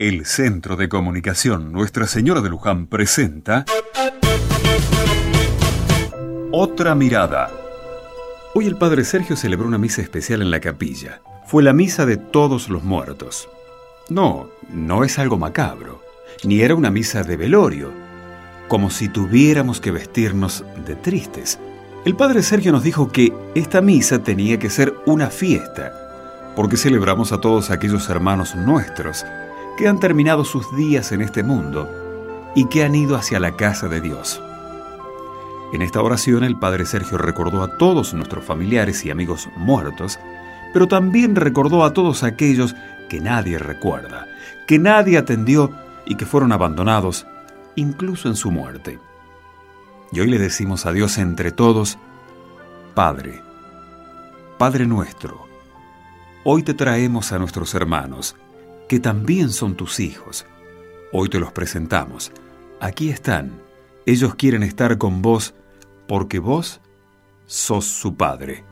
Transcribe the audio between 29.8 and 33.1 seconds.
que han terminado sus días en este mundo y que han